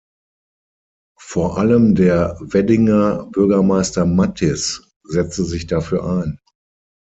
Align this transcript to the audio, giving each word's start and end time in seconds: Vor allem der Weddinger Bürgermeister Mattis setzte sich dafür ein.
Vor 1.19 1.59
allem 1.59 1.93
der 1.93 2.35
Weddinger 2.41 3.29
Bürgermeister 3.31 4.03
Mattis 4.07 4.89
setzte 5.03 5.45
sich 5.45 5.67
dafür 5.67 6.03
ein. 6.23 6.39